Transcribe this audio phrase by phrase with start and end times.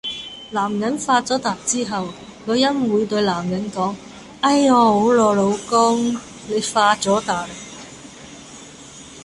[0.49, 2.07] 男人發咗達以後，
[2.47, 3.93] 女人會對男人講：
[4.39, 7.45] 哎呀好囉，老公，你發咗達